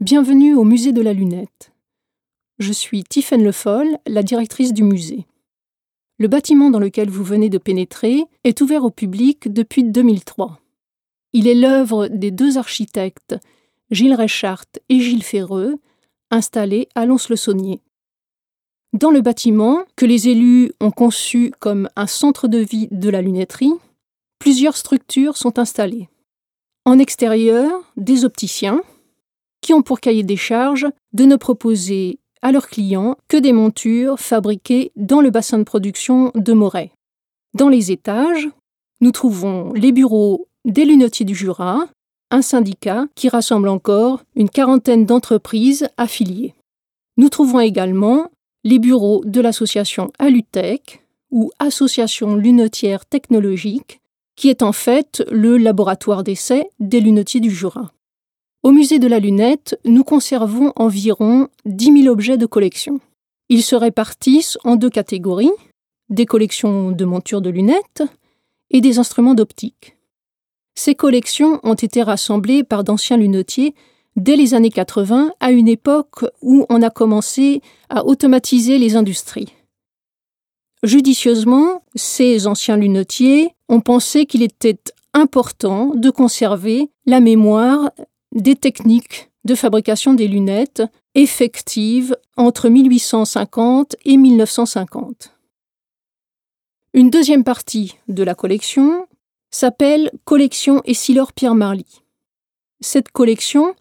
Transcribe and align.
Bienvenue 0.00 0.54
au 0.54 0.62
musée 0.62 0.92
de 0.92 1.02
la 1.02 1.12
lunette. 1.12 1.72
Je 2.60 2.72
suis 2.72 3.02
Tiffaine 3.02 3.42
Le 3.42 3.50
Foll, 3.50 3.98
la 4.06 4.22
directrice 4.22 4.72
du 4.72 4.84
musée. 4.84 5.26
Le 6.18 6.28
bâtiment 6.28 6.70
dans 6.70 6.78
lequel 6.78 7.10
vous 7.10 7.24
venez 7.24 7.48
de 7.48 7.58
pénétrer 7.58 8.22
est 8.44 8.60
ouvert 8.60 8.84
au 8.84 8.92
public 8.92 9.52
depuis 9.52 9.82
2003. 9.82 10.60
Il 11.32 11.48
est 11.48 11.56
l'œuvre 11.56 12.06
des 12.06 12.30
deux 12.30 12.58
architectes, 12.58 13.34
Gilles 13.90 14.14
Reichart 14.14 14.66
et 14.88 15.00
Gilles 15.00 15.24
Ferreux, 15.24 15.80
installés 16.30 16.88
à 16.94 17.04
Lons-le-Saunier. 17.04 17.80
Dans 18.92 19.10
le 19.10 19.20
bâtiment, 19.20 19.82
que 19.96 20.06
les 20.06 20.28
élus 20.28 20.70
ont 20.78 20.92
conçu 20.92 21.52
comme 21.58 21.88
un 21.96 22.06
centre 22.06 22.46
de 22.46 22.58
vie 22.58 22.86
de 22.92 23.10
la 23.10 23.20
lunetterie, 23.20 23.74
plusieurs 24.38 24.76
structures 24.76 25.36
sont 25.36 25.58
installées. 25.58 26.08
En 26.84 27.00
extérieur, 27.00 27.92
des 27.96 28.24
opticiens, 28.24 28.80
ont 29.74 29.82
pour 29.82 30.00
cahier 30.00 30.22
des 30.22 30.36
charges 30.36 30.86
de 31.12 31.24
ne 31.24 31.36
proposer 31.36 32.18
à 32.42 32.52
leurs 32.52 32.68
clients 32.68 33.16
que 33.28 33.36
des 33.36 33.52
montures 33.52 34.18
fabriquées 34.18 34.92
dans 34.96 35.20
le 35.20 35.30
bassin 35.30 35.58
de 35.58 35.64
production 35.64 36.30
de 36.34 36.52
Moret. 36.52 36.92
Dans 37.54 37.68
les 37.68 37.90
étages, 37.90 38.48
nous 39.00 39.12
trouvons 39.12 39.72
les 39.72 39.92
bureaux 39.92 40.46
des 40.64 40.84
lunetiers 40.84 41.26
du 41.26 41.34
Jura, 41.34 41.86
un 42.30 42.42
syndicat 42.42 43.06
qui 43.14 43.28
rassemble 43.28 43.68
encore 43.68 44.22
une 44.36 44.50
quarantaine 44.50 45.06
d'entreprises 45.06 45.88
affiliées. 45.96 46.54
Nous 47.16 47.28
trouvons 47.28 47.60
également 47.60 48.30
les 48.64 48.78
bureaux 48.78 49.22
de 49.24 49.40
l'association 49.40 50.12
Alutech 50.18 51.04
ou 51.30 51.50
Association 51.58 52.36
lunetière 52.36 53.06
technologique, 53.06 54.00
qui 54.36 54.48
est 54.48 54.62
en 54.62 54.72
fait 54.72 55.24
le 55.30 55.56
laboratoire 55.56 56.22
d'essai 56.22 56.68
des 56.78 57.00
lunetiers 57.00 57.40
du 57.40 57.50
Jura. 57.50 57.90
Au 58.62 58.72
musée 58.72 58.98
de 58.98 59.06
la 59.06 59.20
lunette, 59.20 59.78
nous 59.84 60.02
conservons 60.02 60.72
environ 60.74 61.48
10 61.64 62.02
000 62.02 62.12
objets 62.12 62.36
de 62.36 62.46
collection. 62.46 63.00
Ils 63.48 63.62
se 63.62 63.76
répartissent 63.76 64.58
en 64.64 64.76
deux 64.76 64.90
catégories, 64.90 65.50
des 66.08 66.26
collections 66.26 66.90
de 66.90 67.04
montures 67.04 67.40
de 67.40 67.50
lunettes 67.50 68.02
et 68.70 68.80
des 68.80 68.98
instruments 68.98 69.34
d'optique. 69.34 69.96
Ces 70.74 70.94
collections 70.94 71.60
ont 71.62 71.74
été 71.74 72.02
rassemblées 72.02 72.64
par 72.64 72.84
d'anciens 72.84 73.16
lunetiers 73.16 73.74
dès 74.16 74.36
les 74.36 74.54
années 74.54 74.70
80, 74.70 75.32
à 75.38 75.52
une 75.52 75.68
époque 75.68 76.24
où 76.42 76.66
on 76.68 76.82
a 76.82 76.90
commencé 76.90 77.62
à 77.88 78.04
automatiser 78.04 78.78
les 78.78 78.96
industries. 78.96 79.52
Judicieusement, 80.82 81.82
ces 81.94 82.46
anciens 82.46 82.76
lunetiers 82.76 83.54
ont 83.68 83.80
pensé 83.80 84.26
qu'il 84.26 84.42
était 84.42 84.78
important 85.14 85.94
de 85.94 86.10
conserver 86.10 86.90
la 87.06 87.20
mémoire 87.20 87.90
des 88.34 88.56
techniques 88.56 89.30
de 89.44 89.54
fabrication 89.54 90.14
des 90.14 90.28
lunettes 90.28 90.82
effectives 91.14 92.16
entre 92.36 92.68
1850 92.68 93.96
et 94.04 94.16
1950. 94.16 95.32
Une 96.94 97.10
deuxième 97.10 97.44
partie 97.44 97.96
de 98.08 98.22
la 98.22 98.34
collection 98.34 99.06
s'appelle 99.50 100.10
Collection 100.24 100.82
Essilor-Pierre 100.84 101.54
Marly. 101.54 102.02
Cette 102.80 103.10
collection, 103.10 103.74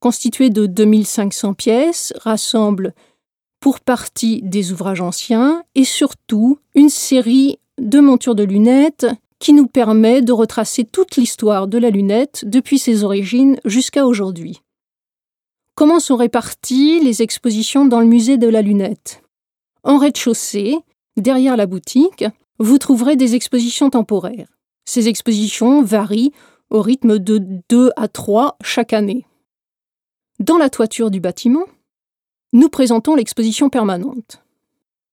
constituée 0.00 0.50
de 0.50 0.66
2500 0.66 1.54
pièces, 1.54 2.12
rassemble 2.20 2.94
pour 3.60 3.80
partie 3.80 4.42
des 4.42 4.72
ouvrages 4.72 5.00
anciens 5.00 5.62
et 5.74 5.84
surtout 5.84 6.58
une 6.74 6.88
série 6.88 7.58
de 7.78 8.00
montures 8.00 8.34
de 8.34 8.42
lunettes 8.42 9.06
qui 9.42 9.52
nous 9.52 9.66
permet 9.66 10.22
de 10.22 10.32
retracer 10.32 10.84
toute 10.84 11.16
l'histoire 11.16 11.66
de 11.66 11.76
la 11.76 11.90
lunette 11.90 12.44
depuis 12.46 12.78
ses 12.78 13.02
origines 13.02 13.58
jusqu'à 13.64 14.06
aujourd'hui. 14.06 14.62
Comment 15.74 15.98
sont 15.98 16.14
réparties 16.14 17.00
les 17.00 17.22
expositions 17.22 17.84
dans 17.84 17.98
le 17.98 18.06
musée 18.06 18.38
de 18.38 18.46
la 18.46 18.62
lunette? 18.62 19.20
En 19.82 19.98
rez-de-chaussée, 19.98 20.78
derrière 21.16 21.56
la 21.56 21.66
boutique, 21.66 22.24
vous 22.60 22.78
trouverez 22.78 23.16
des 23.16 23.34
expositions 23.34 23.90
temporaires. 23.90 24.46
Ces 24.84 25.08
expositions 25.08 25.82
varient 25.82 26.32
au 26.70 26.80
rythme 26.80 27.18
de 27.18 27.42
2 27.68 27.90
à 27.96 28.06
3 28.06 28.58
chaque 28.62 28.92
année. 28.92 29.26
Dans 30.38 30.56
la 30.56 30.70
toiture 30.70 31.10
du 31.10 31.18
bâtiment, 31.18 31.64
nous 32.52 32.68
présentons 32.68 33.16
l'exposition 33.16 33.70
permanente. 33.70 34.40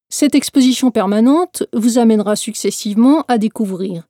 Cette 0.08 0.36
exposition 0.36 0.92
permanente 0.92 1.64
vous 1.74 1.98
amènera 1.98 2.36
successivement 2.36 3.24
à 3.28 3.40
découvrir 3.40 4.08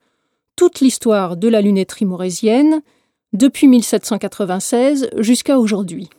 toute 0.59 0.81
l'histoire 0.81 1.37
de 1.37 1.47
la 1.47 1.61
lunetterie 1.61 2.03
morésienne, 2.03 2.81
depuis 3.31 3.65
1796 3.69 5.09
jusqu'à 5.19 5.57
aujourd'hui. 5.57 6.09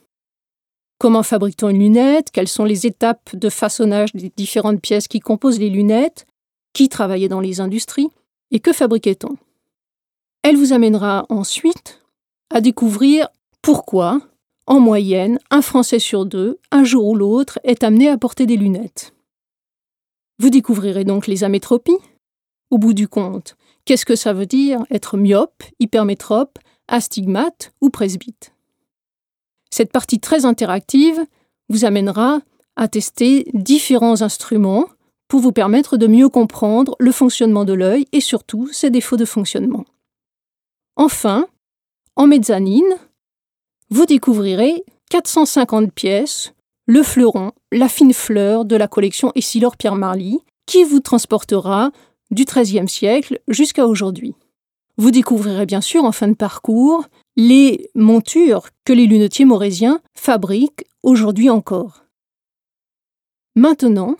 Comment 0.98 1.22
fabrique-t-on 1.22 1.68
une 1.68 1.80
lunette? 1.80 2.30
Quelles 2.32 2.48
sont 2.48 2.64
les 2.64 2.86
étapes 2.86 3.36
de 3.36 3.50
façonnage 3.50 4.14
des 4.14 4.32
différentes 4.34 4.80
pièces 4.80 5.08
qui 5.08 5.20
composent 5.20 5.58
les 5.58 5.68
lunettes? 5.68 6.26
Qui 6.72 6.88
travaillait 6.88 7.28
dans 7.28 7.40
les 7.40 7.60
industries? 7.60 8.08
Et 8.50 8.60
que 8.60 8.72
fabriquait-on? 8.72 9.36
Elle 10.42 10.56
vous 10.56 10.72
amènera 10.72 11.26
ensuite 11.28 12.00
à 12.48 12.62
découvrir 12.62 13.28
pourquoi, 13.60 14.22
en 14.66 14.80
moyenne, 14.80 15.38
un 15.50 15.60
Français 15.60 15.98
sur 15.98 16.24
deux, 16.24 16.58
un 16.70 16.84
jour 16.84 17.08
ou 17.08 17.14
l'autre, 17.14 17.58
est 17.62 17.84
amené 17.84 18.08
à 18.08 18.16
porter 18.16 18.46
des 18.46 18.56
lunettes. 18.56 19.12
Vous 20.38 20.48
découvrirez 20.48 21.04
donc 21.04 21.26
les 21.26 21.44
amétropies. 21.44 21.98
Au 22.70 22.78
bout 22.78 22.94
du 22.94 23.06
compte, 23.06 23.56
Qu'est-ce 23.90 24.06
que 24.06 24.14
ça 24.14 24.32
veut 24.32 24.46
dire 24.46 24.84
être 24.92 25.16
myope, 25.16 25.64
hypermétrope, 25.80 26.60
astigmate 26.86 27.72
ou 27.80 27.90
presbyte? 27.90 28.54
Cette 29.72 29.90
partie 29.90 30.20
très 30.20 30.44
interactive 30.44 31.18
vous 31.68 31.84
amènera 31.84 32.38
à 32.76 32.86
tester 32.86 33.48
différents 33.52 34.22
instruments 34.22 34.84
pour 35.26 35.40
vous 35.40 35.50
permettre 35.50 35.96
de 35.96 36.06
mieux 36.06 36.28
comprendre 36.28 36.94
le 37.00 37.10
fonctionnement 37.10 37.64
de 37.64 37.72
l'œil 37.72 38.06
et 38.12 38.20
surtout 38.20 38.68
ses 38.72 38.90
défauts 38.90 39.16
de 39.16 39.24
fonctionnement. 39.24 39.84
Enfin, 40.94 41.48
en 42.14 42.28
mezzanine, 42.28 42.94
vous 43.88 44.06
découvrirez 44.06 44.84
450 45.10 45.92
pièces, 45.92 46.54
le 46.86 47.02
fleuron, 47.02 47.50
la 47.72 47.88
fine 47.88 48.14
fleur 48.14 48.64
de 48.64 48.76
la 48.76 48.86
collection 48.86 49.32
Essilor-Pierre 49.34 49.96
Marly, 49.96 50.38
qui 50.66 50.84
vous 50.84 51.00
transportera 51.00 51.90
du 52.30 52.44
XIIIe 52.44 52.88
siècle 52.88 53.40
jusqu'à 53.48 53.86
aujourd'hui. 53.86 54.34
Vous 54.96 55.10
découvrirez 55.10 55.66
bien 55.66 55.80
sûr 55.80 56.04
en 56.04 56.12
fin 56.12 56.28
de 56.28 56.34
parcours 56.34 57.06
les 57.36 57.90
montures 57.94 58.68
que 58.84 58.92
les 58.92 59.06
lunetiers 59.06 59.44
morésiens 59.44 60.00
fabriquent 60.14 60.84
aujourd'hui 61.02 61.48
encore. 61.48 62.04
Maintenant, 63.56 64.16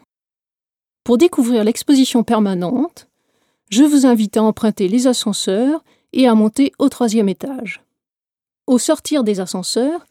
pour 1.05 1.19
découvrir 1.19 1.65
l'exposition 1.65 2.23
permanente, 2.23 3.09
je 3.71 3.85
vous 3.85 4.07
invite 4.07 4.37
à 4.37 4.43
emprunter 4.43 4.89
les 4.89 5.07
ascenseurs 5.07 5.85
et 6.13 6.27
à 6.27 6.35
monter 6.35 6.73
au 6.79 6.89
troisième 6.89 7.29
étage. 7.29 7.83
Au 8.67 8.79
sortir 8.79 9.23
des 9.23 9.41
ascenseurs, 9.41 10.07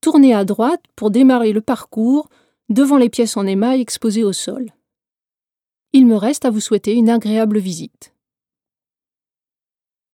tournez 0.00 0.34
à 0.34 0.44
droite 0.44 0.82
pour 0.96 1.10
démarrer 1.10 1.52
le 1.52 1.60
parcours 1.60 2.28
devant 2.68 2.96
les 2.96 3.08
pièces 3.08 3.36
en 3.36 3.46
émail 3.46 3.80
exposées 3.80 4.24
au 4.24 4.32
sol. 4.32 4.70
Il 5.98 6.04
me 6.04 6.16
reste 6.16 6.44
à 6.44 6.50
vous 6.50 6.60
souhaiter 6.60 6.92
une 6.92 7.08
agréable 7.08 7.58
visite. 7.58 8.12